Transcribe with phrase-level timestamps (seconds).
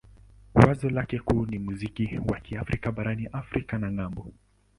[0.53, 4.31] Wazo lake kuu ni muziki wa Kiafrika barani Afrika na ng'ambo.